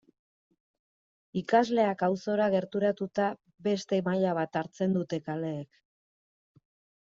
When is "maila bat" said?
4.11-4.61